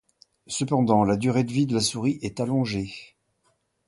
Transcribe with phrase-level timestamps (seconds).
[0.47, 2.91] Cependant, la durée de vie de la souris est allongée.